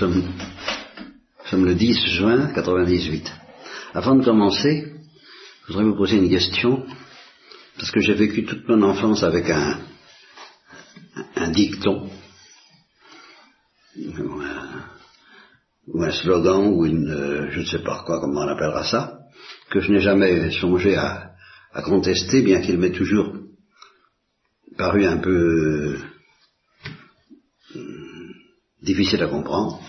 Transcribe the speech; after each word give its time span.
nous 0.00 0.22
sommes 1.50 1.66
le 1.66 1.74
10 1.74 2.06
juin 2.16 2.52
98. 2.52 3.32
Avant 3.92 4.16
de 4.16 4.24
commencer, 4.24 4.92
je 5.62 5.72
voudrais 5.72 5.84
vous 5.84 5.96
poser 5.96 6.16
une 6.16 6.28
question, 6.28 6.84
parce 7.76 7.92
que 7.92 8.00
j'ai 8.00 8.14
vécu 8.14 8.44
toute 8.44 8.68
mon 8.68 8.82
enfance 8.82 9.22
avec 9.22 9.48
un, 9.50 9.78
dicton, 11.52 12.10
ou 15.86 16.02
un, 16.02 16.10
slogan, 16.10 16.72
ou 16.72 16.86
une, 16.86 17.10
euh, 17.10 17.50
je 17.50 17.60
ne 17.60 17.64
sais 17.64 17.82
pas 17.82 18.02
quoi, 18.04 18.20
comment 18.20 18.40
on 18.40 18.48
appellera 18.48 18.84
ça, 18.84 19.20
que 19.70 19.78
je 19.80 19.92
n'ai 19.92 20.00
jamais 20.00 20.50
songé 20.50 20.96
à, 20.96 21.30
contester, 21.84 22.42
bien 22.42 22.60
qu'il 22.60 22.78
m'ait 22.78 22.92
toujours 22.92 23.36
paru 24.76 25.04
un 25.04 25.18
peu 25.18 25.98
difficile 28.84 29.22
à 29.22 29.28
comprendre, 29.28 29.80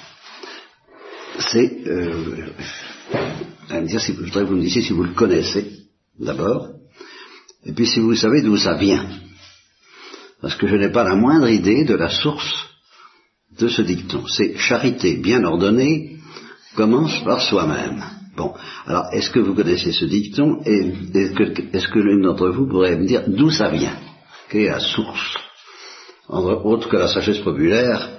c'est, 1.40 1.88
euh, 1.88 2.48
à 3.70 3.82
me 3.82 3.88
dire, 3.88 4.00
si, 4.00 4.14
je 4.14 4.20
voudrais 4.20 4.44
que 4.44 4.50
vous 4.50 4.56
me 4.56 4.62
disiez 4.62 4.82
si 4.82 4.94
vous 4.94 5.04
le 5.04 5.14
connaissez, 5.14 5.72
d'abord, 6.20 6.70
et 7.66 7.74
puis 7.74 7.88
si 7.88 8.00
vous 8.00 8.16
savez 8.16 8.42
d'où 8.42 8.58
ça 8.58 8.76
vient. 8.76 9.08
Parce 10.42 10.56
que 10.56 10.68
je 10.68 10.76
n'ai 10.76 10.92
pas 10.92 11.04
la 11.04 11.16
moindre 11.16 11.50
idée 11.50 11.84
de 11.84 11.96
la 11.96 12.10
source 12.10 12.66
de 13.58 13.68
ce 13.68 13.82
dicton. 13.82 14.26
C'est 14.28 14.58
charité 14.58 15.18
bien 15.18 15.44
ordonnée 15.44 16.18
commence 16.76 17.24
par 17.24 17.42
soi-même. 17.42 18.04
Bon, 18.36 18.54
alors 18.86 19.08
est-ce 19.14 19.30
que 19.30 19.40
vous 19.40 19.56
connaissez 19.56 19.94
ce 19.94 20.06
dicton 20.06 20.62
et 20.66 20.92
est-ce 21.14 21.88
que, 21.88 22.00
l'une 22.00 22.24
d'entre 22.24 22.50
vous 22.50 22.68
pourrait 22.68 22.98
me 22.98 23.08
dire 23.08 23.24
d'où 23.28 23.50
ça 23.50 23.70
vient 23.70 23.98
Quelle 24.50 24.62
est 24.62 24.70
la 24.70 24.82
source 24.82 25.38
Autre 26.28 26.90
que 26.90 26.98
la 26.98 27.08
sagesse 27.08 27.40
populaire, 27.40 28.10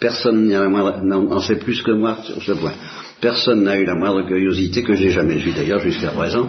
personne 0.00 0.48
n'en 0.48 1.40
sait 1.40 1.56
plus 1.56 1.82
que 1.82 1.90
moi 1.90 2.18
sur 2.24 2.42
ce 2.42 2.52
point. 2.52 2.74
Personne 3.20 3.64
n'a 3.64 3.76
eu 3.76 3.84
la 3.84 3.94
moindre 3.94 4.26
curiosité, 4.26 4.82
que 4.82 4.94
j'ai 4.94 5.10
jamais 5.10 5.40
eue 5.40 5.52
d'ailleurs 5.52 5.80
jusqu'à 5.80 6.10
présent, 6.10 6.48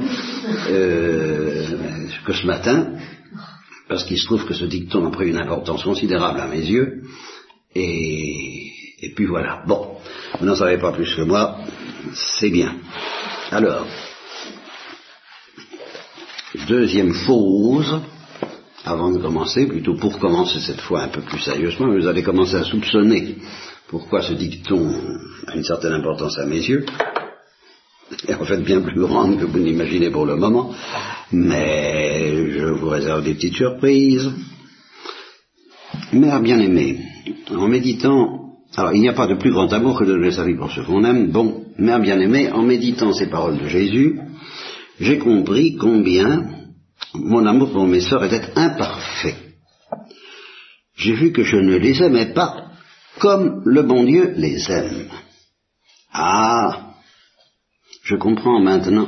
euh, 0.69 1.65
que 2.25 2.33
ce 2.33 2.45
matin, 2.45 2.93
parce 3.87 4.03
qu'il 4.03 4.19
se 4.19 4.25
trouve 4.25 4.45
que 4.45 4.53
ce 4.53 4.65
dicton 4.65 5.07
a 5.07 5.11
pris 5.11 5.29
une 5.29 5.37
importance 5.37 5.83
considérable 5.83 6.39
à 6.39 6.47
mes 6.47 6.61
yeux, 6.61 7.01
et, 7.73 8.71
et 9.01 9.13
puis 9.15 9.25
voilà. 9.25 9.63
Bon, 9.65 9.95
vous 10.39 10.45
n'en 10.45 10.55
savez 10.55 10.77
pas 10.77 10.91
plus 10.91 11.13
que 11.15 11.23
moi, 11.23 11.57
c'est 12.13 12.51
bien. 12.51 12.75
Alors, 13.51 13.87
deuxième 16.67 17.13
chose, 17.13 17.99
avant 18.85 19.11
de 19.11 19.19
commencer, 19.19 19.67
plutôt 19.67 19.95
pour 19.95 20.19
commencer 20.19 20.59
cette 20.59 20.81
fois 20.81 21.03
un 21.03 21.07
peu 21.09 21.21
plus 21.21 21.39
sérieusement, 21.39 21.91
vous 21.91 22.07
allez 22.07 22.23
commencer 22.23 22.55
à 22.55 22.63
soupçonner 22.63 23.37
pourquoi 23.87 24.21
ce 24.21 24.33
dicton 24.33 24.91
a 25.47 25.55
une 25.55 25.63
certaine 25.63 25.93
importance 25.93 26.37
à 26.37 26.45
mes 26.45 26.59
yeux, 26.59 26.85
et 28.27 28.33
en 28.33 28.45
fait 28.45 28.61
bien 28.61 28.81
plus 28.81 28.99
grande 28.99 29.39
que 29.39 29.45
vous 29.45 29.59
n'imaginez 29.59 30.09
pour 30.09 30.25
le 30.25 30.35
moment, 30.35 30.73
mais 31.31 32.51
je 32.51 32.65
vous 32.65 32.89
réserve 32.89 33.23
des 33.23 33.33
petites 33.33 33.55
surprises. 33.55 34.29
Mère 36.13 36.39
bien-aimée, 36.41 36.99
en 37.51 37.67
méditant 37.67 38.39
alors, 38.77 38.93
il 38.93 39.01
n'y 39.01 39.09
a 39.09 39.13
pas 39.13 39.27
de 39.27 39.35
plus 39.35 39.51
grand 39.51 39.71
amour 39.73 39.99
que 39.99 40.05
de 40.05 40.31
sa 40.31 40.45
vie 40.45 40.55
pour 40.55 40.71
ceux 40.71 40.83
qu'on 40.83 41.03
aime. 41.03 41.31
Bon, 41.31 41.65
mère 41.77 41.99
bien-aimée, 41.99 42.51
en 42.51 42.61
méditant 42.61 43.13
ces 43.13 43.27
paroles 43.27 43.57
de 43.57 43.67
Jésus, 43.67 44.19
j'ai 44.99 45.17
compris 45.17 45.75
combien 45.75 46.45
mon 47.13 47.45
amour 47.45 47.71
pour 47.71 47.87
mes 47.87 48.01
sœurs 48.01 48.25
était 48.25 48.51
imparfait. 48.55 49.35
J'ai 50.95 51.13
vu 51.13 51.31
que 51.31 51.43
je 51.43 51.57
ne 51.57 51.75
les 51.77 52.01
aimais 52.03 52.33
pas 52.33 52.71
comme 53.19 53.61
le 53.65 53.83
bon 53.83 54.03
Dieu 54.03 54.33
les 54.35 54.69
aime. 54.71 55.09
Ah, 56.11 56.93
je 58.03 58.15
comprends 58.15 58.59
maintenant 58.59 59.07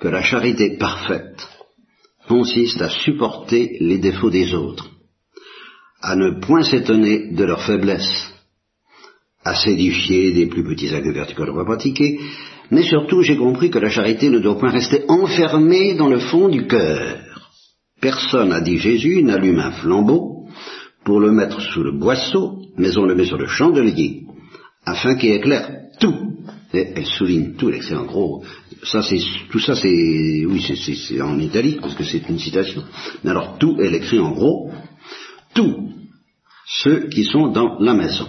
que 0.00 0.08
la 0.08 0.22
charité 0.22 0.76
parfaite 0.76 1.46
consiste 2.28 2.80
à 2.82 2.90
supporter 2.90 3.78
les 3.80 3.98
défauts 3.98 4.30
des 4.30 4.54
autres, 4.54 4.90
à 6.02 6.16
ne 6.16 6.40
point 6.40 6.62
s'étonner 6.62 7.32
de 7.32 7.44
leurs 7.44 7.64
faiblesses, 7.64 8.32
à 9.44 9.54
s'édifier 9.54 10.32
des 10.32 10.46
plus 10.46 10.64
petits 10.64 10.94
actes 10.94 11.06
vertu 11.06 11.34
qu'on 11.34 11.46
doit 11.46 11.64
pratiquer, 11.64 12.18
mais 12.70 12.82
surtout 12.82 13.22
j'ai 13.22 13.36
compris 13.36 13.70
que 13.70 13.78
la 13.78 13.90
charité 13.90 14.28
ne 14.30 14.38
doit 14.38 14.58
point 14.58 14.70
rester 14.70 15.04
enfermée 15.08 15.94
dans 15.94 16.08
le 16.08 16.18
fond 16.18 16.48
du 16.48 16.66
cœur. 16.66 17.18
Personne, 18.00 18.52
a 18.52 18.60
dit 18.60 18.78
Jésus, 18.78 19.22
n'allume 19.22 19.58
un 19.58 19.72
flambeau 19.72 20.46
pour 21.04 21.20
le 21.20 21.32
mettre 21.32 21.60
sous 21.60 21.82
le 21.82 21.92
boisseau, 21.98 22.58
mais 22.76 22.96
on 22.98 23.04
le 23.04 23.14
met 23.14 23.24
sur 23.24 23.38
le 23.38 23.46
chandelier, 23.46 24.22
afin 24.84 25.14
qu'il 25.14 25.32
éclaire 25.32 25.70
tout. 26.00 26.32
Et 26.74 26.92
elle 26.96 27.06
souligne 27.06 27.54
tout, 27.54 27.70
elle 27.70 27.96
en 27.96 28.04
gros. 28.04 28.44
Ça, 28.82 29.00
c'est, 29.02 29.20
tout 29.50 29.60
ça, 29.60 29.74
c'est, 29.74 30.44
oui, 30.46 30.60
c'est, 30.60 31.20
en 31.22 31.38
Italie, 31.38 31.78
parce 31.80 31.94
que 31.94 32.04
c'est 32.04 32.28
une 32.28 32.38
citation. 32.38 32.82
Mais 33.24 33.30
alors, 33.30 33.56
tout, 33.58 33.76
elle 33.80 33.94
écrit 33.94 34.18
en 34.18 34.32
gros, 34.32 34.70
tous 35.54 35.90
ceux 36.66 37.08
qui 37.08 37.24
sont 37.24 37.48
dans 37.48 37.78
la 37.78 37.94
maison 37.94 38.26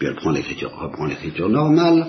puis 0.00 0.08
elle 0.08 0.16
prend 0.16 0.30
l'écriture, 0.30 0.72
reprend 0.72 1.04
l'écriture 1.04 1.50
normale, 1.50 2.06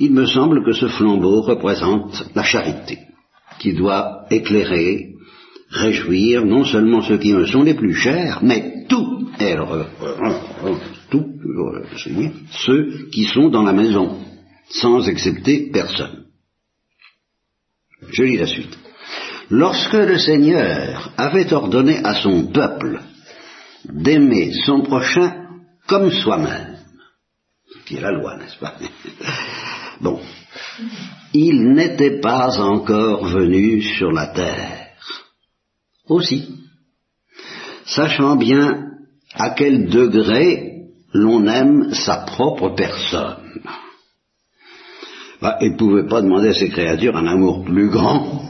il 0.00 0.12
me 0.12 0.26
semble 0.26 0.64
que 0.64 0.72
ce 0.72 0.86
flambeau 0.86 1.40
représente 1.42 2.24
la 2.34 2.44
charité, 2.44 2.98
qui 3.58 3.74
doit 3.74 4.26
éclairer, 4.30 5.14
réjouir 5.70 6.44
non 6.44 6.64
seulement 6.64 7.02
ceux 7.02 7.18
qui 7.18 7.32
me 7.32 7.46
sont 7.46 7.62
les 7.62 7.74
plus 7.74 7.94
chers, 7.94 8.38
mais 8.42 8.84
tous, 8.88 9.28
elle, 9.38 9.60
tous, 11.10 11.26
ceux 12.50 13.08
qui 13.10 13.24
sont 13.24 13.48
dans 13.48 13.64
la 13.64 13.72
maison, 13.72 14.18
sans 14.68 15.08
excepter 15.08 15.70
personne. 15.72 16.26
Je 18.10 18.22
lis 18.22 18.36
la 18.36 18.46
suite. 18.46 18.78
Lorsque 19.50 19.94
le 19.94 20.18
Seigneur 20.18 21.12
avait 21.16 21.52
ordonné 21.52 21.98
à 22.04 22.14
son 22.14 22.46
peuple 22.52 23.00
d'aimer 23.84 24.52
son 24.66 24.82
prochain 24.82 25.46
comme 25.86 26.10
soi-même, 26.12 26.76
qui 27.86 27.96
est 27.96 28.00
la 28.00 28.12
loi, 28.12 28.36
n'est-ce 28.36 28.58
pas? 28.58 28.76
Bon. 30.00 30.20
Il 31.34 31.72
n'était 31.72 32.20
pas 32.20 32.58
encore 32.60 33.26
venu 33.26 33.82
sur 33.82 34.12
la 34.12 34.28
terre. 34.28 34.88
Aussi. 36.06 36.54
Sachant 37.84 38.36
bien 38.36 38.92
à 39.34 39.50
quel 39.50 39.88
degré 39.88 40.86
l'on 41.12 41.46
aime 41.46 41.92
sa 41.94 42.18
propre 42.18 42.70
personne. 42.70 43.62
Bah, 45.40 45.58
il 45.60 45.72
ne 45.72 45.76
pouvait 45.76 46.08
pas 46.08 46.22
demander 46.22 46.48
à 46.48 46.54
ses 46.54 46.68
créatures 46.68 47.16
un 47.16 47.26
amour 47.26 47.64
plus 47.64 47.88
grand 47.88 48.42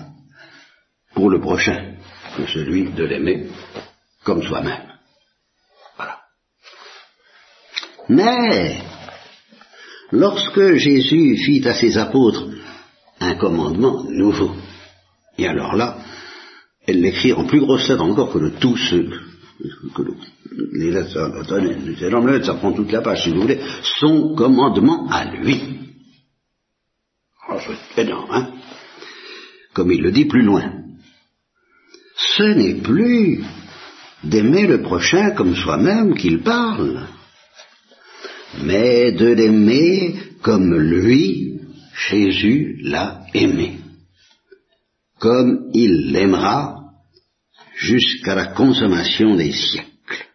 pour 1.14 1.30
le 1.30 1.40
prochain 1.40 1.94
que 2.36 2.46
celui 2.46 2.90
de 2.90 3.04
l'aimer 3.04 3.48
comme 4.24 4.42
soi-même. 4.42 4.92
Voilà. 5.96 6.18
Mais 8.08 8.80
Lorsque 10.10 10.74
Jésus 10.74 11.36
fit 11.36 11.66
à 11.68 11.74
ses 11.74 11.98
apôtres 11.98 12.48
un 13.20 13.34
commandement 13.34 14.04
nouveau, 14.08 14.52
et 15.36 15.46
alors 15.46 15.76
là, 15.76 15.98
elle 16.86 17.00
l'écrit 17.00 17.34
en 17.34 17.44
plus 17.44 17.60
grosse 17.60 17.88
lettre 17.88 18.02
encore 18.02 18.32
que 18.32 18.38
le 18.38 18.52
tout 18.52 18.76
ce, 18.76 18.96
que 19.94 20.02
les 20.72 20.90
lettres, 20.90 22.46
ça 22.46 22.54
prend 22.54 22.72
toute 22.72 22.90
la 22.90 23.02
page 23.02 23.24
si 23.24 23.30
vous 23.30 23.42
voulez, 23.42 23.60
son 23.82 24.34
commandement 24.34 25.06
à 25.10 25.26
lui. 25.26 25.60
Oh, 27.50 27.58
c'est 27.94 28.02
énorme, 28.02 28.30
hein 28.30 28.52
Comme 29.74 29.92
il 29.92 30.00
le 30.00 30.12
dit 30.12 30.24
plus 30.24 30.42
loin. 30.42 30.72
Ce 32.16 32.42
n'est 32.42 32.80
plus 32.80 33.44
d'aimer 34.24 34.66
le 34.66 34.80
prochain 34.80 35.32
comme 35.32 35.54
soi-même 35.54 36.14
qu'il 36.14 36.42
parle 36.42 37.06
mais 38.62 39.12
de 39.12 39.26
l'aimer 39.26 40.14
comme 40.42 40.74
lui, 40.74 41.60
Jésus, 42.08 42.78
l'a 42.82 43.24
aimé, 43.34 43.78
comme 45.18 45.70
il 45.74 46.12
l'aimera 46.12 46.76
jusqu'à 47.76 48.34
la 48.34 48.46
consommation 48.46 49.34
des 49.36 49.52
siècles. 49.52 50.26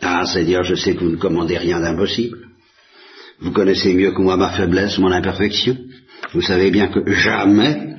Ah, 0.00 0.24
Seigneur, 0.26 0.64
je 0.64 0.74
sais 0.74 0.94
que 0.94 1.04
vous 1.04 1.10
ne 1.10 1.16
commandez 1.16 1.58
rien 1.58 1.80
d'impossible. 1.80 2.48
Vous 3.40 3.52
connaissez 3.52 3.94
mieux 3.94 4.12
que 4.12 4.22
moi 4.22 4.36
ma 4.36 4.50
faiblesse, 4.50 4.98
mon 4.98 5.12
imperfection. 5.12 5.76
Vous 6.32 6.42
savez 6.42 6.70
bien 6.70 6.88
que 6.88 7.12
jamais 7.12 7.96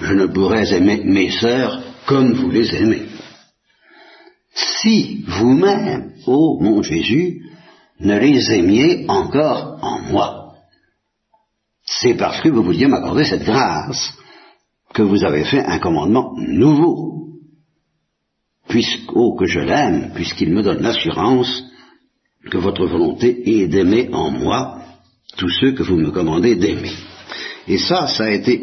je 0.00 0.12
ne 0.12 0.26
pourrais 0.26 0.72
aimer 0.72 1.02
mes 1.04 1.30
sœurs 1.30 1.82
comme 2.06 2.32
vous 2.32 2.50
les 2.50 2.74
aimez 2.74 3.06
si 4.88 5.24
vous-même, 5.26 6.12
ô 6.26 6.58
mon 6.60 6.82
Jésus, 6.82 7.42
ne 8.00 8.18
les 8.18 8.52
aimiez 8.52 9.04
encore 9.08 9.78
en 9.82 10.00
moi. 10.00 10.54
C'est 11.84 12.14
parce 12.14 12.40
que 12.40 12.48
vous 12.48 12.62
vouliez 12.62 12.86
m'accorder 12.86 13.24
cette 13.24 13.44
grâce 13.44 14.12
que 14.94 15.02
vous 15.02 15.24
avez 15.24 15.44
fait 15.44 15.64
un 15.64 15.78
commandement 15.78 16.32
nouveau. 16.38 17.14
puisqu'au 18.68 19.34
que 19.34 19.46
je 19.46 19.60
l'aime, 19.60 20.12
puisqu'il 20.14 20.52
me 20.52 20.62
donne 20.62 20.82
l'assurance 20.82 21.64
que 22.50 22.58
votre 22.58 22.84
volonté 22.86 23.62
est 23.62 23.66
d'aimer 23.66 24.10
en 24.12 24.30
moi 24.30 24.82
tous 25.38 25.48
ceux 25.48 25.72
que 25.72 25.82
vous 25.82 25.96
me 25.96 26.10
commandez 26.10 26.54
d'aimer. 26.56 26.92
Et 27.66 27.78
ça, 27.78 28.06
ça 28.08 28.24
a 28.24 28.30
été 28.30 28.62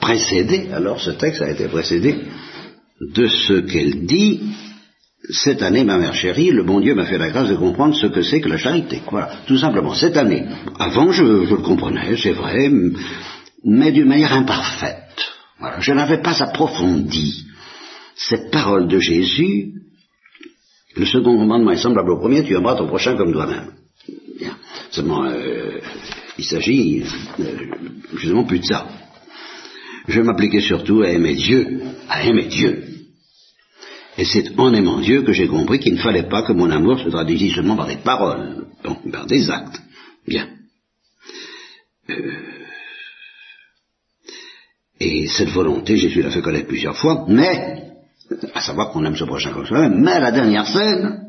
précédé, 0.00 0.68
alors 0.72 1.00
ce 1.00 1.10
texte 1.10 1.42
a 1.42 1.50
été 1.50 1.68
précédé 1.68 2.16
de 3.00 3.26
ce 3.26 3.60
qu'elle 3.60 4.04
dit, 4.04 4.40
cette 5.30 5.62
année, 5.62 5.84
ma 5.84 5.96
mère 5.96 6.14
chérie, 6.14 6.50
le 6.50 6.64
bon 6.64 6.80
Dieu 6.80 6.94
m'a 6.94 7.06
fait 7.06 7.18
la 7.18 7.30
grâce 7.30 7.48
de 7.48 7.56
comprendre 7.56 7.96
ce 7.96 8.06
que 8.06 8.22
c'est 8.22 8.40
que 8.40 8.48
la 8.48 8.58
charité. 8.58 9.00
Voilà, 9.10 9.30
tout 9.46 9.56
simplement, 9.56 9.94
cette 9.94 10.16
année. 10.16 10.44
Avant, 10.78 11.12
je, 11.12 11.46
je 11.46 11.54
le 11.54 11.62
comprenais, 11.62 12.16
c'est 12.16 12.32
vrai, 12.32 12.70
mais 13.64 13.92
d'une 13.92 14.08
manière 14.08 14.34
imparfaite. 14.34 15.00
Voilà, 15.58 15.80
je 15.80 15.92
n'avais 15.92 16.20
pas 16.20 16.42
approfondi 16.42 17.46
cette 18.16 18.50
parole 18.50 18.86
de 18.86 18.98
Jésus. 18.98 19.72
Le 20.96 21.06
second 21.06 21.36
commandement 21.38 21.72
est 21.72 21.76
semblable 21.76 22.10
au 22.10 22.18
premier, 22.18 22.44
tu 22.44 22.54
aimeras 22.54 22.76
ton 22.76 22.86
prochain 22.86 23.16
comme 23.16 23.32
toi-même. 23.32 23.72
Bien. 24.38 24.56
Seulement, 24.90 25.24
euh, 25.24 25.80
il 26.38 26.44
s'agit 26.44 27.02
euh, 27.40 27.44
justement 28.14 28.44
plus 28.44 28.60
de 28.60 28.64
ça. 28.64 28.86
Je 30.06 30.20
m'appliquais 30.20 30.60
surtout 30.60 31.02
à 31.02 31.10
aimer 31.10 31.34
Dieu, 31.34 31.80
à 32.08 32.24
aimer 32.24 32.44
Dieu. 32.44 32.93
Et 34.16 34.24
c'est 34.24 34.58
en 34.58 34.72
aimant 34.72 35.00
Dieu 35.00 35.22
que 35.22 35.32
j'ai 35.32 35.48
compris 35.48 35.80
qu'il 35.80 35.94
ne 35.94 36.00
fallait 36.00 36.28
pas 36.28 36.42
que 36.42 36.52
mon 36.52 36.70
amour 36.70 37.00
se 37.00 37.08
traduisisse 37.08 37.54
seulement 37.54 37.76
par 37.76 37.88
des 37.88 37.96
paroles, 37.96 38.66
donc 38.84 39.10
par 39.10 39.26
des 39.26 39.50
actes. 39.50 39.80
Bien. 40.26 40.48
Euh, 42.10 42.32
et 45.00 45.26
cette 45.26 45.50
volonté, 45.50 45.96
Jésus 45.96 46.22
l'a 46.22 46.30
fait 46.30 46.42
connaître 46.42 46.68
plusieurs 46.68 46.96
fois, 46.96 47.24
mais, 47.28 47.82
à 48.54 48.60
savoir 48.60 48.90
qu'on 48.90 49.04
aime 49.04 49.16
ce 49.16 49.24
prochain 49.24 49.50
comme 49.50 49.66
soi-même, 49.66 50.00
mais 50.00 50.12
à 50.12 50.20
la 50.20 50.30
dernière 50.30 50.68
scène, 50.68 51.24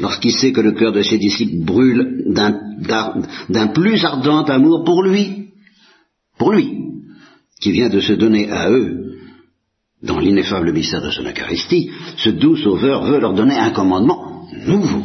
lorsqu'il 0.00 0.32
sait 0.32 0.52
que 0.52 0.60
le 0.60 0.72
cœur 0.72 0.92
de 0.92 1.02
ses 1.02 1.18
disciples 1.18 1.64
brûle 1.64 2.24
d'un 2.26 3.68
plus 3.68 4.04
ardent 4.04 4.42
amour 4.42 4.82
pour 4.84 5.04
lui, 5.04 5.50
pour 6.38 6.52
lui, 6.52 6.78
qui 7.60 7.70
vient 7.70 7.88
de 7.88 8.00
se 8.00 8.14
donner 8.14 8.50
à 8.50 8.70
eux 8.70 9.03
dans 10.04 10.18
l'ineffable 10.18 10.72
mystère 10.72 11.02
de 11.02 11.10
son 11.10 11.24
Eucharistie, 11.24 11.90
ce 12.18 12.30
doux 12.30 12.56
Sauveur 12.56 13.04
veut 13.04 13.18
leur 13.18 13.32
donner 13.32 13.56
un 13.56 13.70
commandement 13.70 14.46
nouveau. 14.66 15.02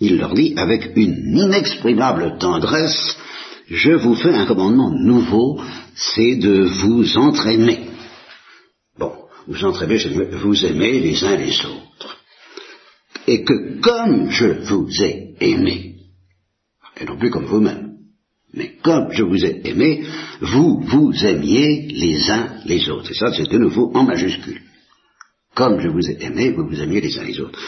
Il 0.00 0.16
leur 0.18 0.34
dit 0.34 0.54
avec 0.56 0.92
une 0.96 1.36
inexprimable 1.36 2.38
tendresse, 2.38 3.16
je 3.68 3.92
vous 3.92 4.14
fais 4.14 4.34
un 4.34 4.46
commandement 4.46 4.90
nouveau, 4.90 5.60
c'est 5.94 6.36
de 6.36 6.62
vous 6.62 7.18
entraîner. 7.18 7.90
Bon, 8.98 9.12
vous 9.48 9.64
entraîner, 9.64 9.98
vous 10.32 10.66
aimer 10.66 11.00
les 11.00 11.24
uns 11.24 11.36
les 11.36 11.58
autres. 11.66 12.18
Et 13.26 13.42
que 13.42 13.80
comme 13.80 14.30
je 14.30 14.46
vous 14.68 14.88
ai 15.02 15.34
aimé, 15.40 15.96
et 17.00 17.04
non 17.04 17.16
plus 17.16 17.30
comme 17.30 17.46
vous-même, 17.46 17.93
mais 18.56 18.76
comme 18.82 19.10
je 19.12 19.22
vous 19.22 19.44
ai 19.44 19.60
aimé, 19.64 20.04
vous 20.40 20.80
vous 20.80 21.12
aimiez 21.24 21.88
les 21.88 22.30
uns 22.30 22.60
les 22.64 22.88
autres. 22.88 23.10
Et 23.10 23.14
ça, 23.14 23.32
c'est 23.32 23.48
de 23.50 23.58
nouveau 23.58 23.90
en 23.94 24.04
majuscule. 24.04 24.60
Comme 25.54 25.80
je 25.80 25.88
vous 25.88 26.08
ai 26.08 26.22
aimé, 26.24 26.50
vous 26.50 26.66
vous 26.66 26.80
aimiez 26.80 27.00
les 27.00 27.18
uns 27.18 27.24
les 27.24 27.40
autres. 27.40 27.58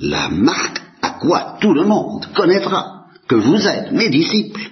La 0.00 0.28
marque 0.28 0.80
à 1.02 1.10
quoi 1.20 1.58
tout 1.60 1.72
le 1.72 1.84
monde 1.84 2.26
connaîtra 2.34 3.06
que 3.28 3.34
vous 3.34 3.66
êtes 3.66 3.92
mes 3.92 4.08
disciples, 4.08 4.70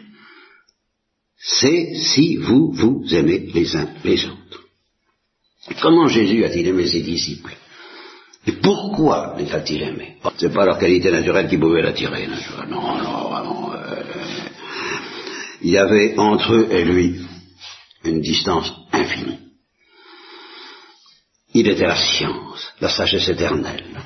c'est 1.39 1.95
si 1.95 2.37
vous 2.37 2.73
vous 2.73 3.05
aimez 3.15 3.51
les 3.53 3.77
uns 3.77 3.89
les 4.05 4.25
autres. 4.25 4.65
comment 5.81 6.09
Jésus 6.09 6.45
a-t-il 6.45 6.67
aimé 6.69 6.87
ses 6.87 7.03
disciples? 7.03 7.57
Et 8.47 8.53
pourquoi 8.53 9.35
les 9.39 9.53
a-t-il 9.53 9.83
aimés? 9.83 10.17
C'est 10.39 10.53
pas 10.53 10.65
leur 10.65 10.79
qualité 10.79 11.11
naturelle 11.11 11.49
qui 11.49 11.59
pouvait 11.59 11.83
l'attirer. 11.83 12.29
Non, 12.69 13.03
non, 13.03 13.45
non. 13.45 13.76
Il 15.67 15.73
y 15.73 15.79
avait 15.79 16.17
entre 16.17 16.55
eux 16.55 16.69
et 16.71 16.85
lui 16.85 17.17
une 18.05 18.21
distance 18.21 18.73
infinie. 18.93 19.41
Il 21.55 21.67
était 21.67 21.89
la 21.89 21.97
science, 21.97 22.73
la 22.81 22.89
sagesse 22.89 23.29
éternelle. 23.29 23.99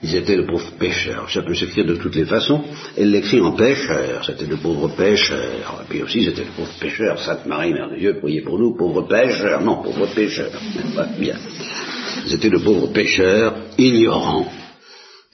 Ils 0.00 0.14
étaient 0.14 0.36
de 0.36 0.46
pauvres 0.46 0.70
pêcheurs. 0.78 1.28
Ça 1.28 1.42
peut 1.42 1.56
s'écrire 1.56 1.86
de 1.86 1.96
toutes 1.96 2.14
les 2.14 2.24
façons. 2.24 2.62
Elle 2.96 3.10
l'écrit 3.10 3.40
en 3.40 3.50
pêcheur. 3.50 4.24
C'était 4.24 4.46
de 4.46 4.54
pauvres 4.54 4.94
pêcheurs. 4.94 5.82
Et 5.82 5.88
puis 5.88 6.02
aussi, 6.04 6.22
c'était 6.22 6.44
de 6.44 6.54
pauvres 6.56 6.78
pêcheurs. 6.78 7.18
Sainte 7.18 7.46
Marie, 7.46 7.72
Mère 7.72 7.90
de 7.90 7.96
Dieu, 7.96 8.20
priez 8.20 8.42
pour 8.42 8.60
nous, 8.60 8.76
pauvres 8.76 9.08
pêcheurs. 9.08 9.60
Non, 9.60 9.82
pauvres 9.82 10.14
pêcheurs. 10.14 10.52
Bien. 11.18 11.36
C'était 12.28 12.50
de 12.50 12.58
pauvres 12.58 12.92
pêcheurs, 12.92 13.56
ignorants 13.76 14.52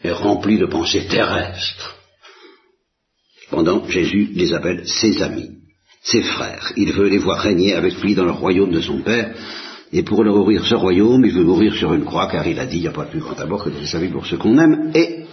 et 0.02 0.12
remplis 0.12 0.56
de 0.56 0.66
pensées 0.66 1.06
terrestres. 1.08 1.97
Pendant, 3.50 3.86
Jésus 3.88 4.28
les 4.34 4.52
appelle 4.52 4.86
ses 4.86 5.22
amis, 5.22 5.50
ses 6.02 6.22
frères. 6.22 6.72
Il 6.76 6.92
veut 6.92 7.08
les 7.08 7.18
voir 7.18 7.40
régner 7.40 7.74
avec 7.74 8.00
lui 8.02 8.14
dans 8.14 8.24
le 8.24 8.32
royaume 8.32 8.70
de 8.70 8.80
son 8.80 9.00
Père. 9.00 9.34
Et 9.92 10.02
pour 10.02 10.22
leur 10.22 10.36
ouvrir 10.36 10.66
ce 10.66 10.74
royaume, 10.74 11.24
il 11.24 11.32
veut 11.32 11.44
mourir 11.44 11.74
sur 11.74 11.94
une 11.94 12.04
croix, 12.04 12.28
car 12.30 12.46
il 12.46 12.60
a 12.60 12.66
dit, 12.66 12.76
il 12.76 12.82
n'y 12.82 12.88
a 12.88 12.92
pas 12.92 13.06
de 13.06 13.10
plus 13.10 13.20
grand 13.20 13.40
amour 13.40 13.64
que 13.64 13.70
de 13.70 13.86
sa 13.86 13.98
vie 13.98 14.08
pour 14.08 14.26
ceux 14.26 14.36
qu'on 14.36 14.58
aime, 14.58 14.92
et 14.94 15.24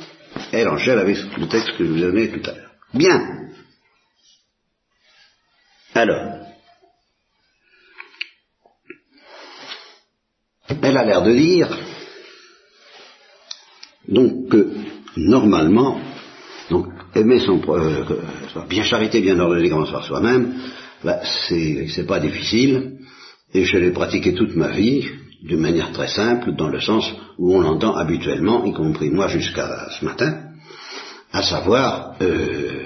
elle 0.54 0.70
enchaîne 0.70 1.00
avec 1.00 1.18
le 1.38 1.48
texte 1.48 1.76
que 1.78 1.86
je 1.86 1.92
vous 1.92 1.98
ai 1.98 2.02
donné 2.02 2.30
tout 2.30 2.50
à 2.50 2.54
l'heure. 2.54 2.72
Bien. 2.94 3.50
Alors, 5.94 6.46
elle 10.82 10.98
a 10.98 11.06
l'air 11.06 11.22
de 11.22 11.34
dire, 11.34 11.78
donc, 14.08 14.50
que, 14.50 14.74
normalement, 15.18 16.00
donc, 16.70 16.88
aimer 17.16 17.40
son, 17.40 17.62
euh, 17.70 18.04
bien 18.70 18.84
charité, 18.84 19.22
bien 19.22 19.40
ordonné, 19.40 19.70
commence 19.70 19.92
par 19.92 20.04
soi-même, 20.04 20.54
ben, 21.04 21.20
c'est 21.48 22.08
pas 22.08 22.20
difficile, 22.20 22.98
et 23.54 23.64
je 23.64 23.78
l'ai 23.78 23.92
pratiqué 23.92 24.34
toute 24.34 24.56
ma 24.56 24.70
vie, 24.70 25.08
d'une 25.44 25.62
manière 25.62 25.92
très 25.92 26.08
simple, 26.08 26.56
dans 26.56 26.70
le 26.70 26.82
sens 26.82 27.10
où 27.38 27.56
on 27.56 27.62
l'entend 27.62 27.96
habituellement, 27.96 28.66
y 28.66 28.74
compris 28.74 29.10
moi 29.10 29.28
jusqu'à 29.28 29.88
ce 30.00 30.04
matin, 30.04 30.42
à 31.32 31.42
savoir, 31.42 32.16
euh, 32.22 32.86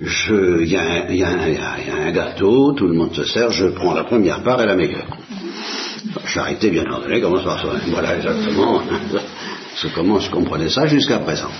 il 0.00 0.68
y, 0.68 0.76
a 0.76 2.06
un 2.06 2.12
gâteau, 2.12 2.72
tout 2.72 2.86
le 2.86 2.94
monde 2.94 3.14
se 3.14 3.24
sert, 3.24 3.50
je 3.50 3.66
prends 3.66 3.94
la 3.94 4.04
première 4.04 4.42
part 4.42 4.60
et 4.62 4.66
la 4.66 4.76
meilleure. 4.76 5.08
Charité 6.26 6.70
bien 6.70 6.84
ordonnée 6.86 7.20
commence 7.20 7.44
par 7.44 7.60
soi. 7.60 7.74
Voilà 7.88 8.16
exactement 8.16 8.82
ce 9.74 9.88
comment 9.88 10.20
je 10.20 10.30
comprenais 10.30 10.68
ça 10.68 10.86
jusqu'à 10.86 11.18
présent. 11.18 11.50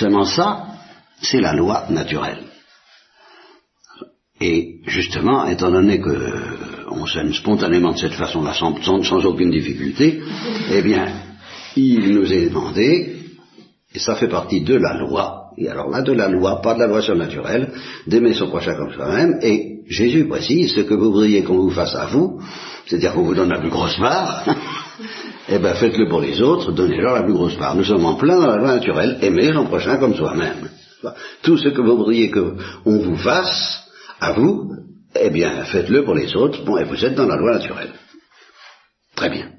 Seulement 0.00 0.24
ça, 0.24 0.64
c'est 1.20 1.42
la 1.42 1.52
loi 1.52 1.84
naturelle. 1.90 2.44
Et 4.40 4.76
justement, 4.86 5.46
étant 5.46 5.70
donné 5.70 6.00
qu'on 6.00 7.06
s'aime 7.06 7.34
spontanément 7.34 7.92
de 7.92 7.98
cette 7.98 8.14
façon-là, 8.14 8.54
sans, 8.54 8.82
sans, 8.82 9.26
aucune 9.26 9.50
difficulté, 9.50 10.22
eh 10.72 10.80
bien, 10.80 11.06
il 11.76 12.14
nous 12.14 12.32
est 12.32 12.48
demandé, 12.48 13.16
et 13.94 13.98
ça 13.98 14.14
fait 14.14 14.28
partie 14.28 14.62
de 14.62 14.76
la 14.76 14.94
loi, 14.94 15.50
et 15.58 15.68
alors 15.68 15.90
là 15.90 16.00
de 16.00 16.12
la 16.12 16.28
loi, 16.28 16.62
pas 16.62 16.72
de 16.72 16.78
la 16.78 16.86
loi 16.86 17.02
surnaturelle, 17.02 17.70
d'aimer 18.06 18.32
son 18.32 18.48
prochain 18.48 18.76
comme 18.76 18.94
soi-même, 18.94 19.38
et 19.42 19.80
Jésus 19.86 20.26
précise 20.28 20.72
ce 20.72 20.80
que 20.80 20.94
vous 20.94 21.12
voudriez 21.12 21.42
qu'on 21.42 21.58
vous 21.58 21.70
fasse 21.70 21.94
à 21.94 22.06
vous, 22.06 22.40
c'est-à-dire 22.86 23.12
qu'on 23.12 23.24
vous 23.24 23.34
donne 23.34 23.50
la 23.50 23.60
plus 23.60 23.68
grosse 23.68 23.98
part, 23.98 24.46
eh 25.48 25.58
bien 25.58 25.74
faites-le 25.74 26.08
pour 26.08 26.20
les 26.20 26.40
autres, 26.42 26.72
donnez-leur 26.72 27.14
la 27.14 27.22
plus 27.22 27.32
grosse 27.32 27.56
part. 27.56 27.74
Nous 27.74 27.84
sommes 27.84 28.04
en 28.04 28.14
plein 28.14 28.38
dans 28.38 28.46
la 28.46 28.56
loi 28.56 28.74
naturelle, 28.74 29.18
aimer 29.22 29.52
son 29.52 29.66
prochain 29.66 29.96
comme 29.98 30.14
soi-même. 30.14 30.68
Tout 31.42 31.56
ce 31.56 31.68
que 31.68 31.80
vous 31.80 31.96
voudriez 31.96 32.30
qu'on 32.30 32.56
vous 32.84 33.16
fasse, 33.16 33.84
à 34.20 34.32
vous, 34.32 34.70
eh 35.14 35.30
bien, 35.30 35.64
faites-le 35.64 36.04
pour 36.04 36.14
les 36.14 36.36
autres, 36.36 36.64
bon, 36.64 36.76
et 36.76 36.84
vous 36.84 37.04
êtes 37.04 37.14
dans 37.14 37.26
la 37.26 37.36
loi 37.36 37.54
naturelle. 37.54 37.92
Très 39.16 39.30
bien. 39.30 39.50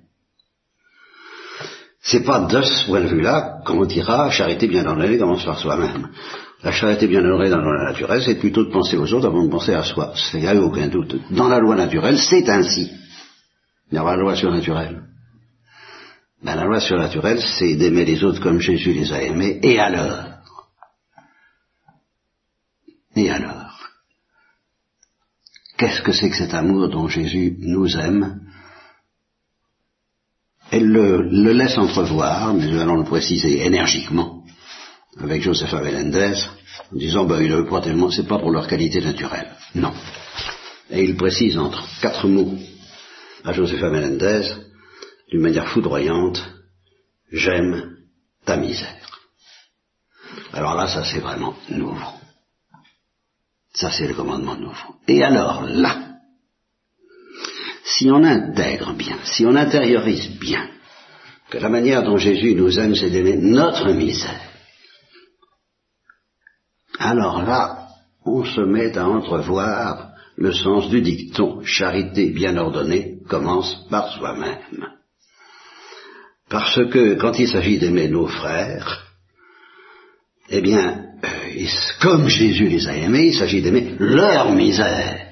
C'est 2.03 2.23
pas 2.23 2.39
de 2.39 2.61
ce 2.61 2.85
point 2.85 3.01
de 3.01 3.07
vue-là 3.07 3.61
qu'on 3.65 3.85
dira 3.85 4.29
charité 4.31 4.67
bien 4.67 4.85
ordonnée 4.85 5.17
commence 5.17 5.45
par 5.45 5.59
soi-même. 5.59 6.09
La 6.63 6.71
charité 6.71 7.07
bien 7.07 7.23
ordonnée 7.23 7.49
dans 7.49 7.57
la 7.57 7.63
loi 7.63 7.91
naturelle, 7.91 8.21
c'est 8.23 8.39
plutôt 8.39 8.65
de 8.65 8.71
penser 8.71 8.97
aux 8.97 9.11
autres 9.13 9.27
avant 9.27 9.43
de 9.43 9.49
penser 9.49 9.73
à 9.73 9.83
soi. 9.83 10.13
Il 10.33 10.39
n'y 10.39 10.47
a 10.47 10.55
aucun 10.55 10.87
doute. 10.87 11.15
Dans 11.31 11.47
la 11.47 11.59
loi 11.59 11.75
naturelle, 11.75 12.17
c'est 12.17 12.47
ainsi. 12.49 12.91
Il 13.91 13.95
y 13.95 13.97
a 13.97 14.03
la 14.03 14.15
loi 14.15 14.35
surnaturelle. 14.35 15.10
Ben, 16.43 16.55
la 16.55 16.65
loi 16.65 16.79
surnaturelle, 16.79 17.41
c'est 17.41 17.75
d'aimer 17.75 18.05
les 18.05 18.23
autres 18.23 18.41
comme 18.41 18.59
Jésus 18.59 18.93
les 18.93 19.13
a 19.13 19.21
aimés, 19.21 19.59
et 19.61 19.79
alors? 19.79 20.25
Et 23.15 23.29
alors? 23.29 23.77
Qu'est-ce 25.77 26.01
que 26.01 26.11
c'est 26.11 26.29
que 26.29 26.37
cet 26.37 26.53
amour 26.53 26.89
dont 26.89 27.07
Jésus 27.07 27.55
nous 27.59 27.95
aime? 27.97 28.41
Elle 30.71 30.87
le, 30.87 31.51
laisse 31.51 31.77
entrevoir, 31.77 32.53
mais 32.53 32.65
nous 32.67 32.79
allons 32.79 32.97
le 32.97 33.03
préciser 33.03 33.65
énergiquement 33.65 34.43
avec 35.19 35.41
Joseph 35.41 35.73
Avelendez, 35.73 36.33
en 36.93 36.97
disant 36.97 37.25
ben, 37.25 37.41
il 37.41 37.65
pas 37.69 37.81
tellement, 37.81 38.09
c'est 38.09 38.27
pas 38.27 38.39
pour 38.39 38.51
leur 38.51 38.67
qualité 38.67 39.01
naturelle. 39.01 39.51
Non. 39.75 39.93
Et 40.89 41.03
il 41.03 41.15
précise 41.17 41.57
entre 41.57 41.85
quatre 42.01 42.27
mots 42.27 42.55
à 43.43 43.53
Josefa 43.53 43.89
Menendez, 43.89 44.43
d'une 45.31 45.41
manière 45.41 45.69
foudroyante, 45.69 46.43
j'aime 47.31 47.95
ta 48.45 48.57
misère. 48.57 48.97
Alors 50.51 50.75
là, 50.75 50.87
ça 50.87 51.05
c'est 51.05 51.19
vraiment 51.19 51.55
nouveau. 51.69 52.19
Ça 53.73 53.89
c'est 53.91 54.07
le 54.07 54.13
commandement 54.13 54.55
nouveau. 54.55 54.95
Et 55.07 55.23
alors 55.23 55.63
là, 55.63 56.17
si 57.83 58.11
on 58.11 58.23
intègre 58.23 58.93
bien, 58.93 59.17
si 59.23 59.45
on 59.45 59.55
intériorise 59.55 60.37
bien 60.37 60.69
que 61.49 61.57
la 61.57 61.69
manière 61.69 62.03
dont 62.03 62.17
Jésus 62.17 62.53
nous 62.53 62.77
aime, 62.77 62.95
c'est 62.95 63.09
d'aimer 63.09 63.37
notre 63.37 63.91
misère, 63.91 64.49
alors 66.99 67.41
là, 67.43 67.87
on 68.25 68.43
se 68.43 68.61
met 68.61 68.97
à 68.97 69.07
entrevoir 69.07 70.11
le 70.35 70.53
sens 70.53 70.89
du 70.89 71.01
dicton 71.01 71.63
charité 71.63 72.29
bien 72.31 72.57
ordonnée 72.57 73.19
commence 73.27 73.87
par 73.89 74.11
soi-même. 74.11 75.00
Parce 76.51 76.85
que 76.89 77.13
quand 77.13 77.39
il 77.39 77.47
s'agit 77.47 77.79
d'aimer 77.79 78.09
nos 78.09 78.27
frères, 78.27 79.07
eh 80.49 80.59
bien, 80.59 81.05
euh, 81.23 81.65
comme 82.01 82.27
Jésus 82.27 82.67
les 82.67 82.87
a 82.89 82.97
aimés, 82.97 83.27
il 83.27 83.33
s'agit 83.33 83.61
d'aimer 83.61 83.95
leur 83.97 84.51
misère. 84.51 85.27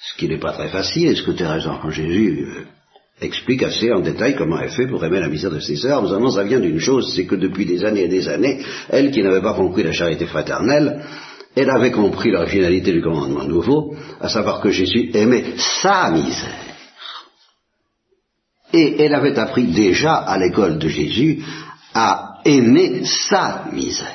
Ce 0.00 0.18
qui 0.18 0.28
n'est 0.28 0.40
pas 0.40 0.52
très 0.52 0.68
facile, 0.70 1.08
et 1.08 1.14
ce 1.14 1.22
que 1.22 1.30
Thérèse 1.30 1.64
d'Enfant 1.64 1.90
Jésus 1.90 2.46
euh, 2.48 2.64
explique 3.20 3.62
assez 3.62 3.92
en 3.92 4.00
détail 4.00 4.34
comment 4.34 4.58
elle 4.58 4.70
fait 4.70 4.88
pour 4.88 5.04
aimer 5.04 5.20
la 5.20 5.28
misère 5.28 5.52
de 5.52 5.60
ses 5.60 5.76
sœurs? 5.76 6.02
Nous 6.02 6.30
ça 6.32 6.42
vient 6.42 6.58
d'une 6.58 6.80
chose, 6.80 7.12
c'est 7.14 7.26
que 7.26 7.36
depuis 7.36 7.64
des 7.64 7.84
années 7.84 8.04
et 8.04 8.08
des 8.08 8.28
années, 8.28 8.60
elle 8.88 9.12
qui 9.12 9.22
n'avait 9.22 9.40
pas 9.40 9.54
compris 9.54 9.84
la 9.84 9.92
charité 9.92 10.26
fraternelle, 10.26 11.04
elle 11.54 11.70
avait 11.70 11.92
compris 11.92 12.32
l'originalité 12.32 12.90
du 12.90 13.02
commandement 13.02 13.44
nouveau, 13.44 13.94
à 14.20 14.28
savoir 14.28 14.60
que 14.60 14.70
Jésus 14.70 15.10
aimait 15.14 15.44
sa 15.56 16.10
misère. 16.10 16.71
Et 18.72 19.02
elle 19.02 19.14
avait 19.14 19.38
appris 19.38 19.64
déjà 19.64 20.14
à 20.14 20.38
l'école 20.38 20.78
de 20.78 20.88
Jésus 20.88 21.42
à 21.94 22.38
aimer 22.44 23.02
sa 23.04 23.66
misère, 23.72 24.06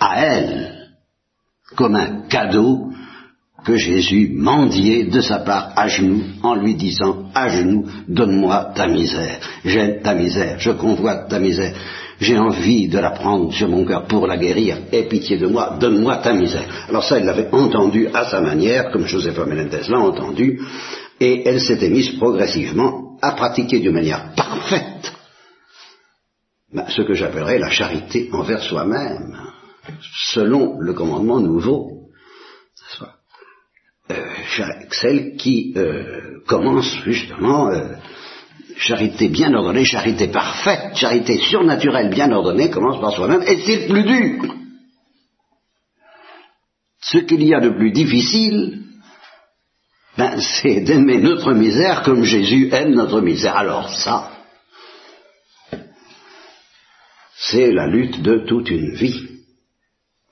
à 0.00 0.24
elle, 0.24 0.88
comme 1.76 1.94
un 1.94 2.22
cadeau 2.28 2.90
que 3.64 3.76
Jésus 3.76 4.32
mendiait 4.34 5.04
de 5.04 5.20
sa 5.20 5.40
part 5.40 5.72
à 5.76 5.86
genoux 5.88 6.22
en 6.42 6.54
lui 6.54 6.74
disant 6.76 7.26
à 7.34 7.48
genoux 7.48 7.84
donne-moi 8.08 8.72
ta 8.74 8.86
misère, 8.86 9.38
j'aime 9.64 10.00
ta 10.02 10.14
misère, 10.14 10.58
je 10.58 10.70
convoite 10.70 11.28
ta 11.28 11.38
misère, 11.38 11.74
j'ai 12.20 12.38
envie 12.38 12.88
de 12.88 12.98
la 12.98 13.10
prendre 13.10 13.52
sur 13.52 13.68
mon 13.68 13.84
cœur 13.84 14.06
pour 14.06 14.26
la 14.26 14.36
guérir, 14.36 14.78
aie 14.92 15.04
pitié 15.04 15.36
de 15.36 15.46
moi, 15.46 15.76
donne-moi 15.80 16.16
ta 16.18 16.32
misère. 16.32 16.86
Alors 16.88 17.04
ça, 17.04 17.18
elle 17.18 17.24
l'avait 17.24 17.48
entendu 17.52 18.08
à 18.12 18.24
sa 18.26 18.40
manière, 18.40 18.90
comme 18.90 19.06
Joseph 19.06 19.38
Menendez 19.38 19.88
l'a 19.88 19.98
entendu, 19.98 20.60
et 21.20 21.48
elle 21.48 21.60
s'était 21.60 21.88
mise 21.88 22.10
progressivement 22.18 23.09
à 23.22 23.32
pratiquer 23.32 23.80
de 23.80 23.90
manière 23.90 24.34
parfaite 24.34 25.12
ben, 26.72 26.86
ce 26.88 27.02
que 27.02 27.14
j'appellerais 27.14 27.58
la 27.58 27.70
charité 27.70 28.28
envers 28.32 28.62
soi-même, 28.62 29.36
selon 30.32 30.78
le 30.78 30.92
commandement 30.92 31.40
nouveau. 31.40 32.00
Euh, 34.10 34.16
celle 34.90 35.36
qui 35.36 35.72
euh, 35.76 36.40
commence 36.46 37.00
justement 37.04 37.68
euh, 37.68 37.94
charité 38.76 39.28
bien 39.28 39.52
ordonnée, 39.54 39.84
charité 39.84 40.28
parfaite, 40.28 40.96
charité 40.96 41.38
surnaturelle 41.38 42.10
bien 42.10 42.30
ordonnée 42.32 42.70
commence 42.70 43.00
par 43.00 43.12
soi-même 43.12 43.42
et 43.42 43.60
c'est 43.60 43.86
le 43.86 43.92
plus 43.92 44.02
dur. 44.02 44.54
Ce 47.00 47.18
qu'il 47.18 47.42
y 47.44 47.54
a 47.54 47.60
de 47.60 47.70
plus 47.70 47.92
difficile, 47.92 48.82
ben, 50.18 50.40
c'est 50.40 50.80
d'aimer 50.80 51.18
notre 51.18 51.52
misère 51.52 52.02
comme 52.02 52.24
Jésus 52.24 52.68
aime 52.72 52.94
notre 52.94 53.20
misère. 53.20 53.56
Alors 53.56 53.90
ça, 53.90 54.30
c'est 57.36 57.72
la 57.72 57.86
lutte 57.86 58.20
de 58.22 58.44
toute 58.46 58.70
une 58.70 58.94
vie. 58.94 59.28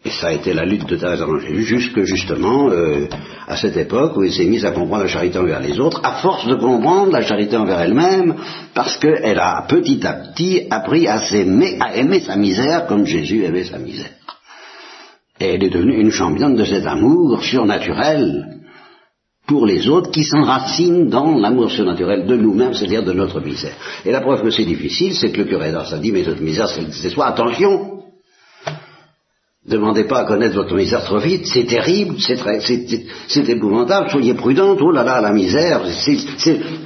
Et 0.04 0.10
ça 0.10 0.28
a 0.28 0.32
été 0.32 0.52
la 0.54 0.64
lutte 0.64 0.86
de 0.86 0.96
Thérèse 0.96 1.24
Jésus 1.40 1.64
jusque 1.64 2.02
justement 2.02 2.70
euh, 2.70 3.08
à 3.48 3.56
cette 3.56 3.76
époque 3.76 4.16
où 4.16 4.22
elle 4.22 4.32
s'est 4.32 4.44
mise 4.44 4.64
à 4.64 4.70
comprendre 4.70 5.02
la 5.02 5.08
charité 5.08 5.38
envers 5.38 5.60
les 5.60 5.80
autres, 5.80 6.00
à 6.04 6.20
force 6.22 6.46
de 6.46 6.54
comprendre 6.54 7.12
la 7.12 7.22
charité 7.22 7.56
envers 7.56 7.80
elle-même, 7.80 8.36
parce 8.74 8.96
qu'elle 8.98 9.38
a 9.38 9.66
petit 9.68 10.06
à 10.06 10.12
petit 10.12 10.66
appris 10.70 11.08
à 11.08 11.18
s'aimer, 11.18 11.78
à 11.80 11.96
aimer 11.96 12.20
sa 12.20 12.36
misère 12.36 12.86
comme 12.86 13.06
Jésus 13.06 13.42
aimait 13.44 13.64
sa 13.64 13.78
misère. 13.78 14.10
Et 15.40 15.54
elle 15.54 15.64
est 15.64 15.70
devenue 15.70 16.00
une 16.00 16.12
championne 16.12 16.56
de 16.56 16.64
cet 16.64 16.86
amour 16.86 17.42
surnaturel 17.42 18.57
pour 19.48 19.64
les 19.64 19.88
autres 19.88 20.10
qui 20.10 20.22
s'enracinent 20.22 21.08
dans 21.08 21.38
l'amour 21.38 21.70
surnaturel 21.70 22.26
de 22.26 22.36
nous-mêmes, 22.36 22.74
c'est-à-dire 22.74 23.02
de 23.02 23.14
notre 23.14 23.40
misère. 23.40 23.74
Et 24.04 24.12
la 24.12 24.20
preuve 24.20 24.42
que 24.42 24.50
c'est 24.50 24.66
difficile, 24.66 25.14
c'est 25.14 25.32
que 25.32 25.38
le 25.38 25.44
curé 25.46 25.72
d'Ars 25.72 25.98
dit, 25.98 26.12
mais 26.12 26.22
notre 26.22 26.42
misère, 26.42 26.68
c'est 26.68 27.10
soit 27.10 27.26
attention, 27.26 27.98
Demandez 29.68 30.04
pas 30.04 30.20
à 30.20 30.24
connaître 30.24 30.54
votre 30.54 30.74
misère 30.74 31.04
trop 31.04 31.18
vite, 31.18 31.46
c'est 31.46 31.66
terrible, 31.66 32.16
c'est 32.18 33.48
épouvantable, 33.50 34.08
soyez 34.08 34.32
prudente, 34.32 34.78
oh 34.80 34.90
là 34.90 35.04
là, 35.04 35.20
la 35.20 35.30
misère, 35.30 35.82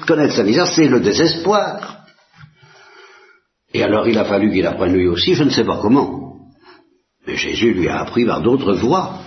connaître 0.04 0.34
sa 0.34 0.42
misère, 0.42 0.66
c'est 0.66 0.88
le 0.88 0.98
désespoir. 0.98 1.98
Et 3.72 3.84
alors 3.84 4.08
il 4.08 4.18
a 4.18 4.24
fallu 4.24 4.50
qu'il 4.50 4.66
apprenne 4.66 4.94
lui 4.94 5.06
aussi, 5.06 5.34
je 5.34 5.44
ne 5.44 5.50
sais 5.50 5.64
pas 5.64 5.78
comment. 5.80 6.38
Mais 7.24 7.36
Jésus 7.36 7.72
lui 7.72 7.88
a 7.88 8.00
appris 8.00 8.26
par 8.26 8.42
d'autres 8.42 8.72
voies 8.72 9.20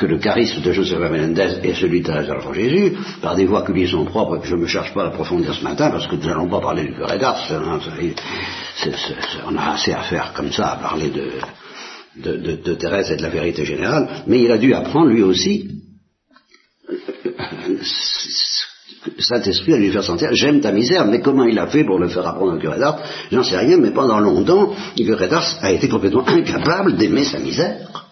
que 0.00 0.06
le 0.06 0.18
charisme 0.18 0.62
de 0.62 0.72
Joseph 0.72 0.98
Menendez 0.98 1.58
et 1.62 1.74
celui 1.74 2.00
de 2.00 2.10
l'enfant 2.10 2.54
Jésus, 2.54 2.96
par 3.20 3.36
des 3.36 3.44
voies 3.44 3.66
qui 3.66 3.72
lui 3.72 3.86
sont 3.86 4.06
propres 4.06 4.36
et 4.38 4.40
que 4.40 4.46
je 4.46 4.56
ne 4.56 4.62
me 4.62 4.66
cherche 4.66 4.94
pas 4.94 5.04
à 5.04 5.08
approfondir 5.08 5.52
ce 5.52 5.62
matin, 5.62 5.90
parce 5.90 6.06
que 6.06 6.16
nous 6.16 6.26
n'allons 6.26 6.48
pas 6.48 6.60
parler 6.60 6.84
du 6.84 6.94
curé 6.94 7.18
d'Ars, 7.18 7.46
hein, 7.52 7.78
on 9.46 9.56
a 9.56 9.72
assez 9.74 9.92
à 9.92 10.00
faire 10.00 10.32
comme 10.34 10.50
ça, 10.52 10.72
à 10.72 10.76
parler 10.76 11.10
de, 11.10 12.74
Thérèse 12.76 13.10
et 13.10 13.16
de 13.16 13.22
la 13.22 13.28
vérité 13.28 13.66
générale, 13.66 14.24
mais 14.26 14.40
il 14.40 14.50
a 14.50 14.56
dû 14.56 14.72
apprendre 14.72 15.10
lui 15.10 15.22
aussi 15.22 15.68
Saint-Esprit 19.18 19.74
à 19.74 19.78
lui 19.78 19.90
faire 19.90 20.02
sentir 20.02 20.30
j'aime 20.32 20.60
ta 20.62 20.72
misère, 20.72 21.04
mais 21.06 21.20
comment 21.20 21.44
il 21.44 21.58
a 21.58 21.66
fait 21.66 21.84
pour 21.84 21.98
le 21.98 22.08
faire 22.08 22.26
apprendre 22.26 22.54
au 22.54 22.58
curé 22.58 22.78
d'Ars? 22.78 23.00
J'en 23.30 23.42
sais 23.42 23.58
rien, 23.58 23.76
mais 23.76 23.90
pendant 23.90 24.18
longtemps, 24.18 24.74
le 24.96 25.04
curé 25.04 25.28
d'Ars 25.28 25.58
a 25.60 25.72
été 25.72 25.88
complètement 25.90 26.26
incapable 26.26 26.96
d'aimer 26.96 27.24
sa 27.24 27.38
misère. 27.38 28.09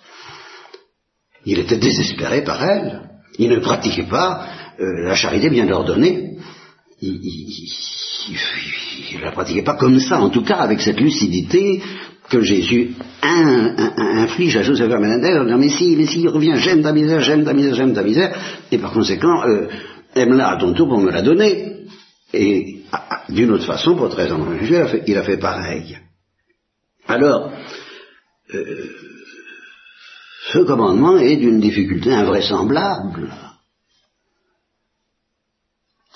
Il 1.45 1.59
était 1.59 1.77
désespéré 1.79 2.43
par 2.43 2.63
elle. 2.63 3.03
Il 3.39 3.51
ne 3.51 3.59
pratiquait 3.59 4.09
pas 4.09 4.47
euh, 4.81 5.07
la 5.07 5.15
charité 5.15 5.51
bien 5.51 5.71
ordonnée. 5.71 6.37
Il, 7.01 7.21
ne 9.15 9.23
la 9.23 9.33
pratiquait 9.33 9.63
pas 9.63 9.75
comme 9.75 10.01
ça, 10.01 10.21
en 10.21 10.31
tout 10.31 10.43
cas 10.43 10.57
avec 10.57 10.81
cette 10.81 11.01
lucidité 11.01 11.81
que 12.29 12.43
Jésus 12.43 12.91
inflige 13.23 14.57
à 14.57 14.63
Joseph 14.63 14.91
Menendez 14.91 15.39
en 15.39 15.45
disant 15.45 15.59
mais 15.59 15.69
si, 15.71 15.97
mais 15.97 16.07
si, 16.07 16.21
il 16.21 16.29
revient, 16.29 16.55
j'aime 16.57 16.83
ta 16.83 16.93
misère, 16.93 17.21
j'aime 17.21 17.45
ta 17.45 17.55
misère, 17.55 17.75
j'aime 17.75 17.95
ta 17.95 18.03
misère, 18.03 18.37
et 18.71 18.79
par 18.79 18.93
conséquent, 18.93 19.45
euh, 19.45 19.69
aime-la 20.15 20.51
à 20.51 20.57
ton 20.57 20.75
tour 20.75 20.89
pour 20.89 21.01
me 21.01 21.11
la 21.11 21.23
donner. 21.23 21.77
Et 22.35 22.83
d'une 23.31 23.51
autre 23.53 23.65
façon, 23.65 23.97
pour 23.97 24.11
13 24.11 24.33
ans 24.33 24.47
il 24.61 24.77
a 24.77 24.87
fait, 24.87 25.03
il 25.07 25.17
a 25.17 25.23
fait 25.23 25.39
pareil. 25.39 25.99
Alors, 27.07 27.53
euh, 28.55 28.91
ce 30.53 30.59
commandement 30.61 31.17
est 31.19 31.37
d'une 31.37 31.61
difficulté 31.61 32.13
invraisemblable. 32.13 33.33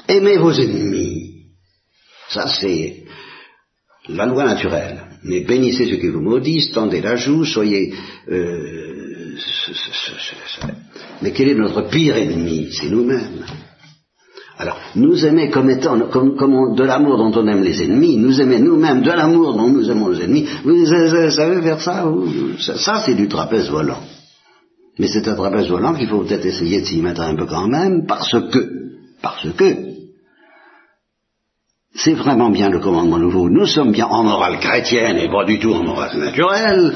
Aimez 0.08 0.38
vos 0.38 0.52
ennemis. 0.52 1.46
Ça, 2.28 2.48
c'est 2.48 3.04
la 4.08 4.26
loi 4.26 4.44
naturelle 4.44 5.12
mais 5.24 5.40
bénissez 5.40 5.86
ceux 5.86 5.96
qui 5.96 6.08
vous 6.08 6.20
maudissent, 6.20 6.72
tendez 6.72 7.00
la 7.00 7.16
joue, 7.16 7.44
soyez... 7.44 7.94
Euh, 8.30 9.34
mais 11.22 11.32
quel 11.32 11.48
est 11.48 11.54
notre 11.54 11.88
pire 11.88 12.16
ennemi? 12.16 12.68
C'est 12.72 12.90
nous-mêmes. 12.90 13.46
Alors, 14.58 14.78
nous 14.94 15.24
aimer 15.24 15.48
comme 15.48 15.70
étant, 15.70 15.98
comme, 16.10 16.74
de 16.74 16.84
l'amour 16.84 17.16
dont 17.16 17.32
on 17.34 17.46
aime 17.46 17.62
les 17.62 17.82
ennemis, 17.82 18.18
nous 18.18 18.40
aimer 18.40 18.58
nous-mêmes 18.58 19.02
de 19.02 19.10
l'amour 19.10 19.54
dont 19.54 19.68
nous 19.68 19.90
aimons 19.90 20.08
les 20.08 20.24
ennemis, 20.24 20.46
vous, 20.64 20.84
savez 20.86 21.62
faire 21.62 21.80
ça, 21.80 22.04
ça, 22.58 22.78
ça 22.78 23.02
c'est 23.06 23.14
du 23.14 23.28
trapèze 23.28 23.70
volant. 23.70 24.00
Mais 24.98 25.08
c'est 25.08 25.26
un 25.26 25.34
trapèze 25.34 25.68
volant 25.68 25.94
qu'il 25.94 26.08
faut 26.08 26.22
peut-être 26.22 26.44
essayer 26.44 26.80
de 26.80 26.86
s'y 26.86 27.00
mettre 27.00 27.22
un 27.22 27.34
peu 27.34 27.46
quand 27.46 27.68
même, 27.68 28.06
parce 28.06 28.32
que, 28.50 28.70
parce 29.22 29.48
que, 29.56 29.92
c'est 31.94 32.14
vraiment 32.14 32.50
bien 32.50 32.70
le 32.70 32.80
commandement 32.80 33.18
nouveau. 33.18 33.48
Nous 33.48 33.66
sommes 33.66 33.92
bien 33.92 34.06
en 34.06 34.24
morale 34.24 34.58
chrétienne 34.58 35.16
et 35.18 35.30
pas 35.30 35.44
du 35.44 35.58
tout 35.58 35.72
en 35.72 35.82
morale 35.82 36.18
naturelle, 36.18 36.94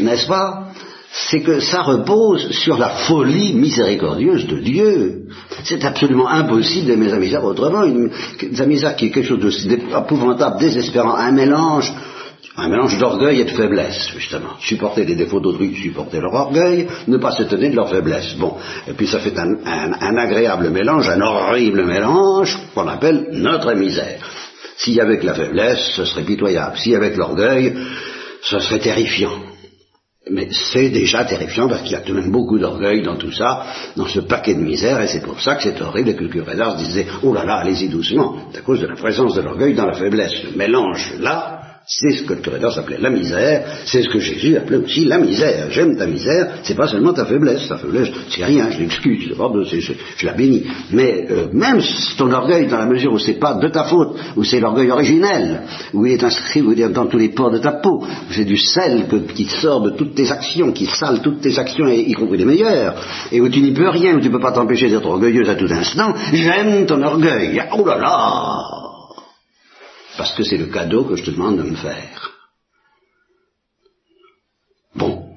n'est-ce 0.00 0.26
pas? 0.26 0.68
C'est 1.30 1.42
que 1.42 1.60
ça 1.60 1.82
repose 1.82 2.50
sur 2.52 2.78
la 2.78 2.88
folie 2.88 3.54
miséricordieuse 3.54 4.46
de 4.46 4.58
Dieu. 4.58 5.26
C'est 5.64 5.84
absolument 5.84 6.28
impossible 6.28 6.86
d'aimer 6.86 7.10
sa 7.10 7.18
misère 7.18 7.44
autrement. 7.44 7.84
Une, 7.84 8.10
sa 8.54 8.64
misère 8.64 8.96
qui 8.96 9.06
est 9.06 9.10
quelque 9.10 9.28
chose 9.28 9.66
d'épouvantable, 9.66 10.58
désespérant, 10.58 11.14
un 11.14 11.32
mélange 11.32 11.92
Un 12.54 12.68
mélange 12.68 12.98
d'orgueil 12.98 13.40
et 13.40 13.44
de 13.44 13.50
faiblesse, 13.50 14.10
justement. 14.14 14.58
Supporter 14.60 15.06
les 15.06 15.14
défauts 15.14 15.40
d'autrui, 15.40 15.74
supporter 15.74 16.20
leur 16.20 16.34
orgueil, 16.34 16.86
ne 17.08 17.16
pas 17.16 17.32
se 17.32 17.44
tenir 17.44 17.70
de 17.70 17.76
leur 17.76 17.88
faiblesse. 17.88 18.34
Bon. 18.38 18.56
Et 18.86 18.92
puis 18.92 19.06
ça 19.06 19.20
fait 19.20 19.38
un, 19.38 20.16
agréable 20.18 20.68
mélange, 20.68 21.08
un 21.08 21.20
horrible 21.22 21.86
mélange 21.86 22.58
qu'on 22.74 22.88
appelle 22.88 23.28
notre 23.32 23.72
misère. 23.72 24.18
S'il 24.76 24.94
y 24.94 25.00
avait 25.00 25.18
que 25.18 25.26
la 25.26 25.34
faiblesse, 25.34 25.92
ce 25.94 26.04
serait 26.04 26.24
pitoyable. 26.24 26.76
S'il 26.76 26.92
y 26.92 26.96
avait 26.96 27.14
l'orgueil, 27.14 27.74
ce 28.42 28.58
serait 28.58 28.80
terrifiant. 28.80 29.38
Mais 30.30 30.48
c'est 30.52 30.90
déjà 30.90 31.24
terrifiant 31.24 31.68
parce 31.68 31.82
qu'il 31.82 31.92
y 31.92 31.96
a 31.96 32.00
tout 32.00 32.14
de 32.14 32.20
même 32.20 32.30
beaucoup 32.30 32.58
d'orgueil 32.58 33.02
dans 33.02 33.16
tout 33.16 33.32
ça, 33.32 33.64
dans 33.96 34.06
ce 34.06 34.20
paquet 34.20 34.54
de 34.54 34.60
misère, 34.60 35.00
et 35.00 35.08
c'est 35.08 35.22
pour 35.22 35.40
ça 35.40 35.56
que 35.56 35.62
c'est 35.62 35.80
horrible 35.80 36.14
que 36.14 36.22
le 36.22 36.28
curé 36.28 36.54
d'Ars 36.54 36.76
disait, 36.76 37.06
oh 37.22 37.32
là 37.32 37.44
là, 37.44 37.56
allez-y 37.56 37.88
doucement, 37.88 38.36
c'est 38.52 38.58
à 38.58 38.62
cause 38.62 38.80
de 38.80 38.86
la 38.86 38.94
présence 38.94 39.34
de 39.34 39.40
l'orgueil 39.40 39.74
dans 39.74 39.86
la 39.86 39.94
faiblesse. 39.94 40.44
Le 40.44 40.56
mélange 40.56 41.14
là, 41.18 41.61
c'est 42.00 42.12
ce 42.12 42.22
que 42.22 42.32
le 42.32 42.40
Créateur 42.40 42.72
s'appelait 42.72 42.98
la 42.98 43.10
misère, 43.10 43.64
c'est 43.84 44.02
ce 44.02 44.08
que 44.08 44.18
Jésus 44.18 44.56
appelait 44.56 44.78
aussi 44.78 45.04
la 45.04 45.18
misère. 45.18 45.66
J'aime 45.70 45.96
ta 45.96 46.06
misère, 46.06 46.60
c'est 46.62 46.74
pas 46.74 46.86
seulement 46.86 47.12
ta 47.12 47.26
faiblesse, 47.26 47.68
ta 47.68 47.76
faiblesse, 47.76 48.08
c'est 48.30 48.44
rien, 48.44 48.70
je 48.70 48.78
l'excuse, 48.78 49.28
je 50.16 50.26
la 50.26 50.32
bénis. 50.32 50.64
Mais 50.90 51.26
euh, 51.30 51.48
même 51.52 51.82
ton 52.16 52.32
orgueil, 52.32 52.66
dans 52.66 52.78
la 52.78 52.86
mesure 52.86 53.12
où 53.12 53.18
c'est 53.18 53.38
pas 53.38 53.54
de 53.54 53.68
ta 53.68 53.84
faute, 53.84 54.16
où 54.36 54.44
c'est 54.44 54.60
l'orgueil 54.60 54.90
originel, 54.90 55.62
où 55.92 56.06
il 56.06 56.12
est 56.12 56.24
inscrit 56.24 56.62
dans 56.62 57.06
tous 57.06 57.18
les 57.18 57.28
pores 57.28 57.50
de 57.50 57.58
ta 57.58 57.72
peau, 57.72 58.02
où 58.02 58.32
c'est 58.32 58.46
du 58.46 58.56
sel 58.56 59.06
qui 59.34 59.44
sort 59.44 59.82
de 59.82 59.90
toutes 59.90 60.14
tes 60.14 60.30
actions, 60.30 60.72
qui 60.72 60.86
sale 60.86 61.20
toutes 61.20 61.42
tes 61.42 61.58
actions, 61.58 61.88
y 61.88 62.12
compris 62.14 62.38
les 62.38 62.46
meilleures, 62.46 62.94
et 63.30 63.40
où 63.40 63.48
tu 63.50 63.60
n'y 63.60 63.72
peux 63.72 63.88
rien, 63.88 64.16
où 64.16 64.20
tu 64.20 64.30
peux 64.30 64.40
pas 64.40 64.52
t'empêcher 64.52 64.88
d'être 64.88 65.06
orgueilleuse 65.06 65.50
à 65.50 65.56
tout 65.56 65.70
instant, 65.70 66.14
j'aime 66.32 66.86
ton 66.86 67.02
orgueil. 67.02 67.62
Oh 67.76 67.84
là 67.84 67.98
là 67.98 68.91
parce 70.16 70.34
que 70.34 70.44
c'est 70.44 70.58
le 70.58 70.66
cadeau 70.66 71.04
que 71.04 71.16
je 71.16 71.24
te 71.24 71.30
demande 71.30 71.58
de 71.58 71.62
me 71.62 71.76
faire. 71.76 72.32
Bon, 74.94 75.30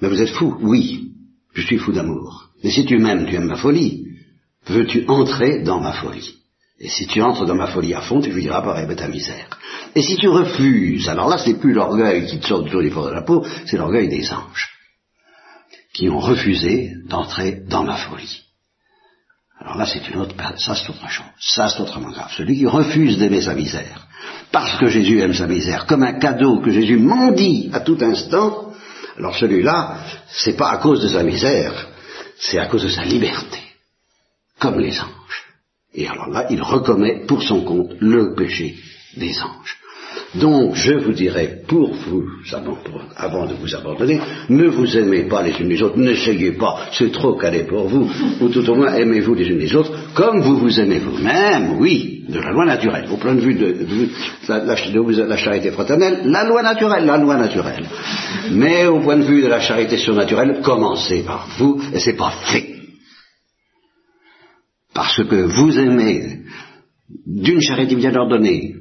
mais 0.00 0.08
vous 0.08 0.20
êtes 0.20 0.30
fou, 0.30 0.56
oui, 0.60 1.12
je 1.54 1.62
suis 1.62 1.78
fou 1.78 1.92
d'amour. 1.92 2.50
Mais 2.62 2.70
si 2.70 2.84
tu 2.84 2.98
m'aimes, 2.98 3.26
tu 3.26 3.34
aimes 3.34 3.48
ma 3.48 3.56
folie. 3.56 4.04
Veux-tu 4.66 5.06
entrer 5.08 5.62
dans 5.62 5.80
ma 5.80 5.92
folie? 5.92 6.34
Et 6.78 6.88
si 6.88 7.06
tu 7.06 7.22
entres 7.22 7.46
dans 7.46 7.54
ma 7.54 7.68
folie 7.68 7.94
à 7.94 8.02
fond, 8.02 8.20
tu 8.20 8.32
diras 8.38 8.60
pareil, 8.60 8.94
ta 8.96 9.08
misère. 9.08 9.58
Et 9.94 10.02
si 10.02 10.16
tu 10.16 10.28
refuses, 10.28 11.08
alors 11.08 11.28
là, 11.28 11.38
c'est 11.38 11.58
plus 11.58 11.72
l'orgueil 11.72 12.26
qui 12.26 12.38
te 12.38 12.46
sort 12.46 12.62
du 12.62 12.82
les 12.82 12.90
de 12.90 13.10
la 13.10 13.22
peau, 13.22 13.46
c'est 13.64 13.78
l'orgueil 13.78 14.08
des 14.08 14.30
anges, 14.30 14.68
qui 15.94 16.10
ont 16.10 16.18
refusé 16.18 16.92
d'entrer 17.06 17.62
dans 17.66 17.84
ma 17.84 17.96
folie. 17.96 18.45
Alors 19.60 19.78
là, 19.78 19.86
c'est 19.86 20.06
une 20.08 20.20
autre, 20.20 20.34
ça 20.58 20.74
c'est 20.74 20.90
autre 20.90 21.08
chose. 21.08 21.26
Ça 21.40 21.68
c'est 21.68 21.80
autrement 21.80 22.10
grave. 22.10 22.30
Celui 22.36 22.56
qui 22.56 22.66
refuse 22.66 23.18
d'aimer 23.18 23.40
sa 23.40 23.54
misère, 23.54 24.06
parce 24.52 24.78
que 24.78 24.88
Jésus 24.88 25.20
aime 25.20 25.34
sa 25.34 25.46
misère, 25.46 25.86
comme 25.86 26.02
un 26.02 26.18
cadeau 26.18 26.60
que 26.60 26.70
Jésus 26.70 26.98
mendie 26.98 27.70
à 27.72 27.80
tout 27.80 27.98
instant, 28.00 28.72
alors 29.16 29.36
celui-là, 29.36 29.98
c'est 30.28 30.56
pas 30.56 30.70
à 30.70 30.76
cause 30.76 31.02
de 31.02 31.08
sa 31.08 31.22
misère, 31.22 31.88
c'est 32.38 32.58
à 32.58 32.66
cause 32.66 32.82
de 32.82 32.88
sa 32.88 33.04
liberté. 33.04 33.58
Comme 34.58 34.78
les 34.78 34.98
anges. 35.00 35.44
Et 35.94 36.06
alors 36.06 36.28
là, 36.28 36.46
il 36.50 36.62
recommet 36.62 37.24
pour 37.26 37.42
son 37.42 37.62
compte 37.62 37.92
le 38.00 38.34
péché 38.34 38.76
des 39.16 39.38
anges. 39.40 39.78
Donc, 40.34 40.74
je 40.74 40.94
vous 40.94 41.12
dirais, 41.12 41.62
pour 41.66 41.94
vous, 41.94 42.24
avant 43.16 43.46
de 43.46 43.54
vous 43.54 43.74
abandonner, 43.74 44.20
ne 44.48 44.66
vous 44.66 44.96
aimez 44.98 45.22
pas 45.28 45.42
les 45.42 45.58
unes 45.60 45.68
les 45.68 45.82
autres, 45.82 45.98
n'essayez 45.98 46.52
pas, 46.52 46.88
c'est 46.92 47.12
trop 47.12 47.36
calé 47.36 47.62
pour 47.64 47.86
vous, 47.86 48.10
ou 48.40 48.48
tout 48.48 48.68
au 48.68 48.74
moins 48.74 48.94
aimez-vous 48.94 49.34
les 49.34 49.48
unes 49.48 49.58
les 49.58 49.74
autres, 49.74 49.92
comme 50.14 50.40
vous 50.40 50.58
vous 50.58 50.80
aimez 50.80 50.98
vous-même, 50.98 51.78
oui, 51.78 52.24
de 52.28 52.40
la 52.40 52.50
loi 52.50 52.66
naturelle. 52.66 53.06
Au 53.10 53.16
point 53.16 53.34
de 53.34 53.40
vue 53.40 53.54
de, 53.54 53.76
la, 54.48 55.36
charité 55.36 55.70
fraternelle, 55.70 56.22
la 56.24 56.44
loi 56.44 56.62
naturelle, 56.62 57.06
la 57.06 57.16
loi 57.16 57.36
naturelle. 57.36 57.86
Mais 58.50 58.86
au 58.86 59.00
point 59.00 59.16
de 59.16 59.24
vue 59.24 59.42
de 59.42 59.48
la 59.48 59.60
charité 59.60 59.96
surnaturelle, 59.96 60.60
commencez 60.62 61.22
par 61.22 61.48
vous, 61.56 61.80
et 61.94 62.00
c'est 62.00 62.16
pas 62.16 62.32
fait. 62.52 62.74
Parce 64.92 65.22
que 65.22 65.42
vous 65.44 65.78
aimez 65.78 66.40
d'une 67.26 67.60
charité 67.60 67.94
bien 67.94 68.14
ordonnée, 68.14 68.74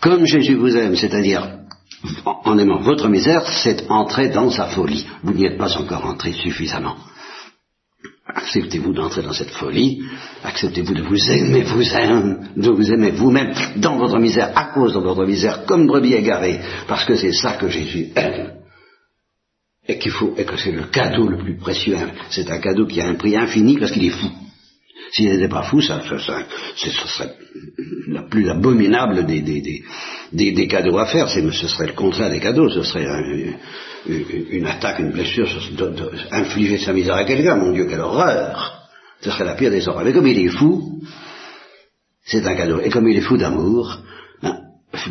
comme 0.00 0.26
Jésus 0.26 0.54
vous 0.54 0.76
aime, 0.76 0.96
c'est-à-dire 0.96 1.64
en 2.24 2.58
aimant 2.58 2.80
votre 2.80 3.08
misère, 3.08 3.44
c'est 3.62 3.90
entrer 3.90 4.28
dans 4.28 4.50
sa 4.50 4.66
folie. 4.66 5.06
Vous 5.22 5.32
n'y 5.32 5.46
êtes 5.46 5.58
pas 5.58 5.76
encore 5.76 6.04
entré 6.04 6.32
suffisamment. 6.32 6.96
Acceptez-vous 8.26 8.92
d'entrer 8.92 9.22
dans 9.22 9.32
cette 9.32 9.50
folie, 9.50 10.02
acceptez-vous 10.42 10.94
de 10.94 11.02
vous 11.02 11.30
aimer 11.30 11.62
vous-même, 11.62 12.48
de 12.56 12.70
vous 12.70 12.92
aimer 12.92 13.10
vous-même 13.10 13.52
dans 13.76 13.96
votre 13.96 14.18
misère, 14.18 14.50
à 14.54 14.66
cause 14.66 14.94
de 14.94 14.98
votre 14.98 15.24
misère, 15.24 15.64
comme 15.66 15.86
brebis 15.86 16.14
égarée, 16.14 16.60
parce 16.88 17.04
que 17.04 17.16
c'est 17.16 17.32
ça 17.32 17.52
que 17.52 17.68
Jésus 17.68 18.08
aime. 18.16 18.54
Et 19.86 19.98
qu'il 19.98 20.12
faut, 20.12 20.34
et 20.36 20.44
que 20.44 20.56
c'est 20.56 20.72
le 20.72 20.84
cadeau 20.84 21.28
le 21.28 21.36
plus 21.36 21.58
précieux. 21.58 21.96
C'est 22.30 22.50
un 22.50 22.58
cadeau 22.58 22.86
qui 22.86 23.00
a 23.02 23.08
un 23.08 23.14
prix 23.14 23.36
infini 23.36 23.76
parce 23.78 23.92
qu'il 23.92 24.06
est 24.06 24.10
fou. 24.10 24.30
S'il 25.14 25.30
n'était 25.30 25.48
pas 25.48 25.62
fou, 25.62 25.80
ça, 25.80 26.02
ce 26.02 26.18
serait 26.18 27.36
la 28.08 28.22
plus 28.22 28.50
abominable 28.50 29.24
des, 29.24 29.42
des, 30.32 30.66
cadeaux 30.66 30.98
à 30.98 31.06
faire. 31.06 31.28
Ce 31.28 31.68
serait 31.68 31.86
le 31.86 31.92
contraire 31.92 32.30
des 32.30 32.40
cadeaux. 32.40 32.68
Ce 32.68 32.82
serait 32.82 33.06
une, 34.06 34.66
attaque, 34.66 34.98
une 34.98 35.12
blessure, 35.12 35.48
infliger 36.32 36.78
sa 36.78 36.92
misère 36.92 37.14
à 37.14 37.24
quelqu'un. 37.24 37.54
Mon 37.54 37.70
Dieu, 37.70 37.86
quelle 37.86 38.00
horreur 38.00 38.88
Ce 39.20 39.30
serait 39.30 39.44
la 39.44 39.54
pire 39.54 39.70
des 39.70 39.86
horreurs. 39.86 40.04
Mais 40.04 40.12
comme 40.12 40.26
il 40.26 40.36
est 40.36 40.48
fou, 40.48 41.00
c'est 42.24 42.44
un 42.44 42.56
cadeau. 42.56 42.80
Et 42.80 42.90
comme 42.90 43.08
il 43.08 43.16
est 43.16 43.20
fou 43.20 43.36
d'amour, 43.36 44.00
ben, 44.42 44.62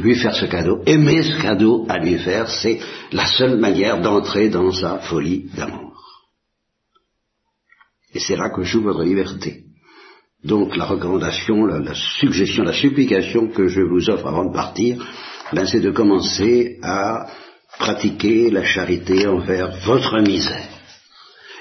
lui 0.02 0.16
faire 0.16 0.36
ce 0.36 0.48
cadeau, 0.48 0.82
aimer 0.86 1.24
ce 1.24 1.42
cadeau 1.42 1.86
à 1.88 1.98
lui 2.00 2.18
faire, 2.18 2.50
c'est 2.50 2.78
la 3.14 3.26
seule 3.26 3.58
manière 3.58 4.02
d'entrer 4.02 4.50
dans 4.50 4.74
sa 4.74 4.98
folie 4.98 5.50
d'amour. 5.56 5.94
Et 8.14 8.20
c'est 8.20 8.36
là 8.36 8.50
que 8.50 8.64
joue 8.64 8.82
votre 8.82 9.04
liberté. 9.04 9.64
Donc 10.44 10.76
la 10.76 10.86
recommandation, 10.86 11.66
la, 11.66 11.94
suggestion, 11.94 12.64
la 12.64 12.74
supplication 12.74 13.48
que 13.48 13.68
je 13.68 13.82
vous 13.82 14.10
offre 14.10 14.28
avant 14.28 14.46
de 14.46 14.54
partir, 14.54 14.98
ben, 15.54 15.66
c'est 15.66 15.80
de 15.80 15.92
commencer 15.92 16.80
à 16.84 17.28
pratiquer 17.80 18.50
la 18.52 18.64
charité 18.64 19.26
envers 19.28 19.72
votre 19.86 20.20
misère. 20.20 20.68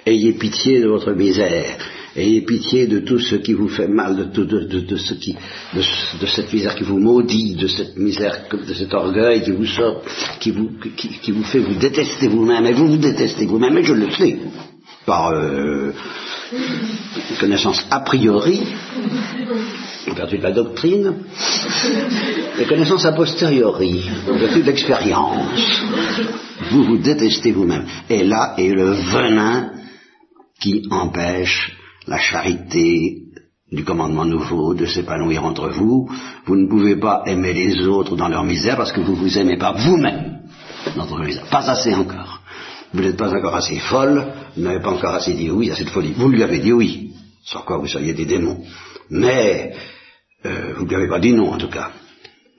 Ayez 0.04 0.32
pitié 0.32 0.80
de 0.80 0.88
votre 0.88 1.12
misère. 1.12 1.78
Ayez 2.14 2.42
pitié 2.42 2.88
de 2.88 2.98
tout 2.98 3.18
ce 3.18 3.36
qui 3.36 3.54
vous 3.54 3.68
fait 3.68 3.88
mal, 3.88 4.16
de, 4.16 4.24
tout, 4.24 4.98
ce 4.98 5.14
qui, 5.14 5.34
de, 5.74 6.26
cette 6.26 6.52
misère 6.52 6.74
qui 6.74 6.84
vous 6.84 6.98
maudit, 6.98 7.54
de 7.54 7.68
cette 7.68 7.96
misère, 7.96 8.48
de 8.52 8.74
cet 8.74 8.92
orgueil 8.92 9.42
qui 9.42 9.52
vous 9.52 9.64
sort, 9.64 10.02
qui 10.38 10.50
vous, 10.50 10.72
qui, 10.94 11.32
vous 11.32 11.44
fait 11.44 11.60
vous 11.60 11.74
détester 11.74 12.28
vous-même, 12.28 12.66
et 12.66 12.74
vous 12.74 12.88
vous 12.88 12.96
détestez 12.98 13.46
vous-même, 13.46 13.78
et 13.78 13.82
je 13.82 13.94
le 13.94 14.10
sais, 14.10 14.36
par 15.06 15.30
euh, 15.30 15.92
connaissances 17.38 17.84
a 17.90 18.00
priori, 18.00 18.62
en 20.08 20.14
vertu 20.14 20.38
de 20.38 20.42
la 20.42 20.52
doctrine, 20.52 21.14
les 22.58 22.66
connaissances 22.66 23.04
a 23.04 23.12
posteriori, 23.12 24.08
en 24.28 24.38
vertu 24.38 24.60
de 24.60 24.66
l'expérience. 24.66 25.82
Vous 26.70 26.84
vous 26.84 26.98
détestez 26.98 27.52
vous-même. 27.52 27.86
Et 28.08 28.22
là 28.24 28.54
est 28.58 28.68
le 28.68 28.90
venin 28.92 29.72
qui 30.60 30.86
empêche 30.90 31.76
la 32.06 32.18
charité 32.18 33.22
du 33.70 33.84
commandement 33.84 34.24
nouveau 34.24 34.74
de 34.74 34.86
s'épanouir 34.86 35.44
entre 35.44 35.68
vous. 35.70 36.08
Vous 36.46 36.56
ne 36.56 36.68
pouvez 36.68 36.96
pas 36.96 37.22
aimer 37.26 37.52
les 37.52 37.86
autres 37.86 38.16
dans 38.16 38.28
leur 38.28 38.44
misère 38.44 38.76
parce 38.76 38.92
que 38.92 39.00
vous 39.00 39.12
ne 39.12 39.18
vous 39.18 39.38
aimez 39.38 39.56
pas 39.56 39.72
vous-même 39.72 40.42
dans 40.96 41.06
votre 41.06 41.24
misère. 41.24 41.44
Pas 41.46 41.70
assez 41.70 41.94
encore. 41.94 42.41
Vous 42.92 43.00
n'êtes 43.00 43.16
pas 43.16 43.32
encore 43.32 43.54
assez 43.54 43.78
folle, 43.78 44.32
vous 44.56 44.62
n'avez 44.62 44.80
pas 44.80 44.90
encore 44.90 45.14
assez 45.14 45.32
dit 45.32 45.50
oui 45.50 45.70
à 45.70 45.76
cette 45.76 45.90
folie. 45.90 46.12
Vous 46.16 46.28
lui 46.28 46.42
avez 46.42 46.58
dit 46.58 46.72
oui, 46.72 47.12
sans 47.44 47.62
quoi 47.62 47.78
vous 47.78 47.86
seriez 47.86 48.12
des 48.12 48.26
démons. 48.26 48.62
Mais 49.10 49.74
euh, 50.44 50.74
vous 50.76 50.84
ne 50.84 50.88
lui 50.88 50.96
avez 50.96 51.08
pas 51.08 51.20
dit 51.20 51.32
non 51.32 51.52
en 51.52 51.58
tout 51.58 51.70
cas. 51.70 51.90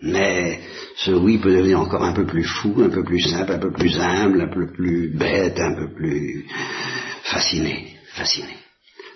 Mais 0.01 0.59
ce 0.97 1.11
oui 1.11 1.37
peut 1.37 1.55
devenir 1.55 1.79
encore 1.79 2.03
un 2.03 2.13
peu 2.13 2.25
plus 2.25 2.43
fou, 2.43 2.75
un 2.83 2.89
peu 2.89 3.03
plus 3.03 3.21
simple, 3.21 3.53
un 3.53 3.59
peu 3.59 3.71
plus 3.71 3.97
humble, 3.99 4.41
un 4.41 4.53
peu 4.53 4.71
plus 4.71 5.15
bête, 5.15 5.59
un 5.59 5.75
peu 5.75 5.93
plus 5.93 6.45
fasciné, 7.23 7.95
fasciné. 8.13 8.57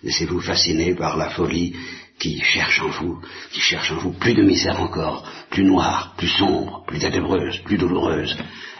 Laissez-vous 0.03 0.39
fasciner 0.39 0.93
par 0.93 1.17
la 1.17 1.30
folie 1.32 1.75
qui 2.19 2.39
cherche 2.41 2.82
en 2.82 2.89
vous, 2.89 3.19
qui 3.51 3.60
cherche 3.60 3.91
en 3.91 3.97
vous 3.97 4.13
plus 4.13 4.34
de 4.34 4.43
misère 4.43 4.80
encore, 4.80 5.27
plus 5.49 5.65
noire, 5.65 6.13
plus 6.17 6.30
sombre, 6.30 6.84
plus 6.88 6.99
ténébreuse, 6.99 7.58
plus 7.65 7.77
douloureuse, 7.77 8.38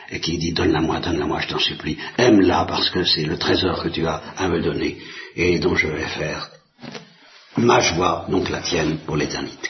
et 0.10 0.20
qui 0.20 0.38
dit 0.38 0.54
donne-la-moi, 0.54 1.00
donne-la-moi, 1.00 1.42
je 1.42 1.48
t'en 1.48 1.60
supplie, 1.60 1.98
aime-la 2.18 2.66
parce 2.66 2.90
que 2.90 3.04
c'est 3.04 3.26
le 3.26 3.38
trésor 3.38 3.84
que 3.84 3.90
tu 3.90 4.06
as 4.06 4.22
à 4.38 4.48
me 4.48 4.62
donner 4.62 4.98
et 5.36 5.60
dont 5.60 5.76
je 5.76 5.88
vais 5.88 6.08
faire 6.08 6.50
ma 7.58 7.80
joie, 7.80 8.26
donc 8.30 8.50
la 8.50 8.62
tienne, 8.62 9.00
pour 9.06 9.18
l'éternité. 9.18 9.70